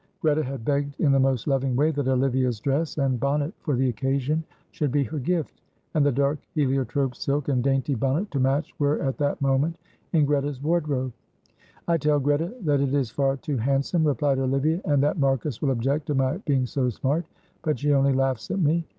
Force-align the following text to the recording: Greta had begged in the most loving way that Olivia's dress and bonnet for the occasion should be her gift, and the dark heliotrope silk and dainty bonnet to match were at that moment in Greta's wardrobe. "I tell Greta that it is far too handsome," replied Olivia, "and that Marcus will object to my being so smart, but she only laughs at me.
Greta 0.19 0.41
had 0.43 0.65
begged 0.65 0.99
in 0.99 1.11
the 1.11 1.19
most 1.19 1.45
loving 1.45 1.75
way 1.75 1.91
that 1.91 2.07
Olivia's 2.07 2.59
dress 2.59 2.97
and 2.97 3.19
bonnet 3.19 3.53
for 3.59 3.75
the 3.75 3.87
occasion 3.87 4.43
should 4.71 4.91
be 4.91 5.03
her 5.03 5.19
gift, 5.19 5.61
and 5.93 6.03
the 6.03 6.11
dark 6.11 6.39
heliotrope 6.55 7.13
silk 7.15 7.49
and 7.49 7.63
dainty 7.63 7.93
bonnet 7.93 8.31
to 8.31 8.39
match 8.39 8.73
were 8.79 8.97
at 8.99 9.19
that 9.19 9.39
moment 9.43 9.75
in 10.11 10.25
Greta's 10.25 10.59
wardrobe. 10.59 11.13
"I 11.87 11.97
tell 11.97 12.19
Greta 12.19 12.51
that 12.61 12.81
it 12.81 12.95
is 12.95 13.11
far 13.11 13.37
too 13.37 13.57
handsome," 13.57 14.07
replied 14.07 14.39
Olivia, 14.39 14.81
"and 14.85 15.03
that 15.03 15.19
Marcus 15.19 15.61
will 15.61 15.69
object 15.69 16.07
to 16.07 16.15
my 16.15 16.37
being 16.47 16.65
so 16.65 16.89
smart, 16.89 17.27
but 17.61 17.77
she 17.77 17.93
only 17.93 18.11
laughs 18.13 18.49
at 18.49 18.57
me. 18.57 18.87